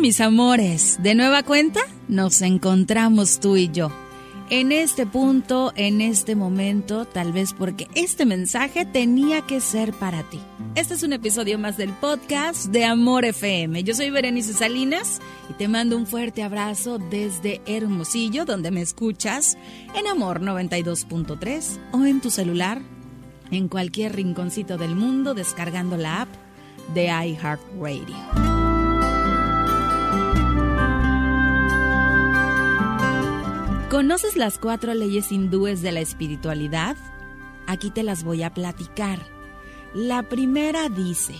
[0.00, 3.90] Mis amores, de nueva cuenta nos encontramos tú y yo.
[4.50, 10.22] En este punto, en este momento, tal vez porque este mensaje tenía que ser para
[10.24, 10.40] ti.
[10.74, 13.82] Este es un episodio más del podcast de Amor FM.
[13.82, 19.56] Yo soy Berenice Salinas y te mando un fuerte abrazo desde Hermosillo, donde me escuchas
[19.94, 22.82] en Amor 92.3 o en tu celular,
[23.50, 26.28] en cualquier rinconcito del mundo, descargando la app
[26.92, 28.63] de iHeartRadio.
[33.94, 36.96] ¿Conoces las cuatro leyes hindúes de la espiritualidad?
[37.68, 39.20] Aquí te las voy a platicar.
[39.94, 41.36] La primera dice,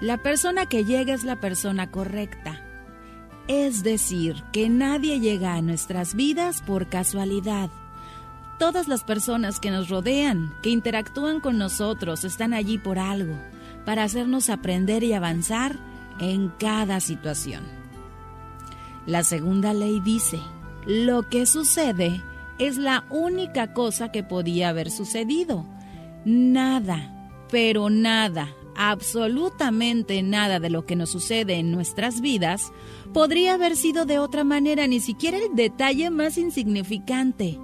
[0.00, 2.64] la persona que llega es la persona correcta.
[3.48, 7.68] Es decir, que nadie llega a nuestras vidas por casualidad.
[8.60, 13.34] Todas las personas que nos rodean, que interactúan con nosotros, están allí por algo,
[13.84, 15.80] para hacernos aprender y avanzar
[16.20, 17.64] en cada situación.
[19.04, 20.38] La segunda ley dice,
[20.86, 22.22] lo que sucede
[22.58, 25.66] es la única cosa que podía haber sucedido.
[26.24, 32.72] Nada, pero nada, absolutamente nada de lo que nos sucede en nuestras vidas
[33.12, 37.58] podría haber sido de otra manera, ni siquiera el detalle más insignificante.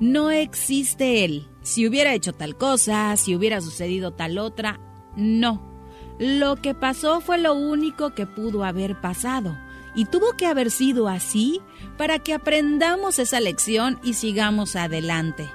[0.00, 1.48] No existe él.
[1.62, 4.80] Si hubiera hecho tal cosa, si hubiera sucedido tal otra,
[5.16, 5.76] no.
[6.18, 9.56] Lo que pasó fue lo único que pudo haber pasado.
[9.96, 11.60] Y tuvo que haber sido así
[11.96, 15.50] para que aprendamos esa lección y sigamos adelante.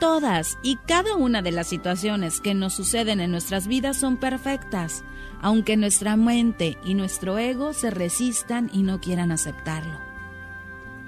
[0.00, 5.04] Todas y cada una de las situaciones que nos suceden en nuestras vidas son perfectas,
[5.40, 9.98] aunque nuestra mente y nuestro ego se resistan y no quieran aceptarlo.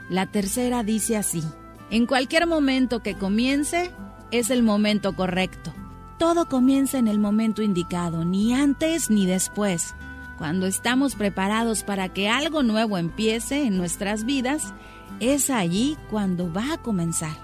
[0.08, 1.42] La tercera dice así,
[1.90, 3.92] en cualquier momento que comience,
[4.32, 5.72] es el momento correcto.
[6.18, 9.94] Todo comienza en el momento indicado, ni antes ni después.
[10.40, 14.72] Cuando estamos preparados para que algo nuevo empiece en nuestras vidas,
[15.20, 17.36] es allí cuando va a comenzar.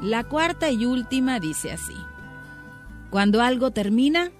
[0.00, 1.96] La cuarta y última dice así.
[3.10, 4.30] Cuando algo termina,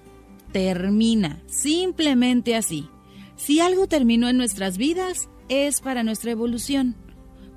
[0.53, 2.87] termina, simplemente así.
[3.35, 6.95] Si algo terminó en nuestras vidas, es para nuestra evolución.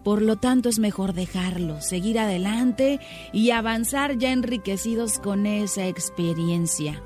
[0.02, 2.98] Por lo tanto, es mejor dejarlo, seguir adelante
[3.32, 7.00] y avanzar ya enriquecidos con esa experiencia.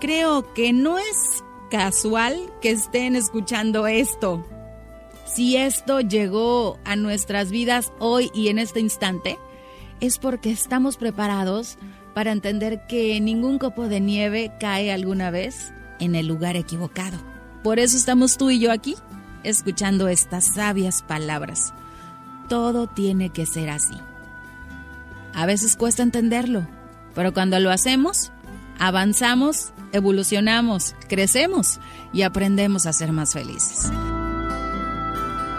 [0.00, 1.35] Creo que no es
[1.70, 4.46] casual que estén escuchando esto.
[5.26, 9.38] Si esto llegó a nuestras vidas hoy y en este instante,
[10.00, 11.78] es porque estamos preparados
[12.14, 17.18] para entender que ningún copo de nieve cae alguna vez en el lugar equivocado.
[17.62, 18.94] Por eso estamos tú y yo aquí,
[19.42, 21.74] escuchando estas sabias palabras.
[22.48, 23.96] Todo tiene que ser así.
[25.34, 26.66] A veces cuesta entenderlo,
[27.14, 28.32] pero cuando lo hacemos,
[28.78, 31.80] avanzamos evolucionamos, crecemos
[32.12, 33.90] y aprendemos a ser más felices.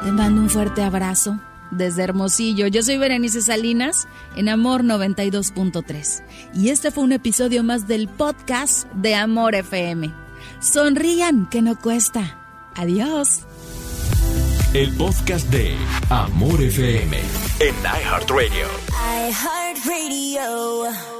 [0.04, 1.40] Te mando un fuerte abrazo
[1.72, 2.68] desde Hermosillo.
[2.68, 6.24] Yo soy Berenice Salinas en Amor 92.3
[6.54, 10.14] y este fue un episodio más del podcast de Amor FM.
[10.60, 12.38] Sonrían, que no cuesta.
[12.76, 13.42] Adiós.
[14.74, 15.76] El podcast de
[16.10, 17.18] Amor FM
[17.60, 18.68] en iHeartRadio.
[19.30, 21.17] iHeartRadio.